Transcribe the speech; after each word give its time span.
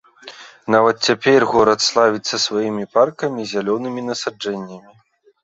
Нават 0.75 0.95
цяпер 1.09 1.45
горад 1.51 1.79
славіцца 1.89 2.35
сваімі 2.47 2.89
паркамі 2.97 3.39
і 3.45 3.47
зялёнымі 3.53 4.01
насаджэннямі. 4.09 4.91